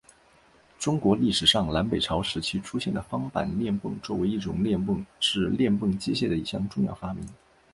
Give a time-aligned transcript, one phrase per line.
[0.79, 7.23] 中国历史上南北朝时期出现的方板链泵作为一种链泵是泵类机械的一项重要发明。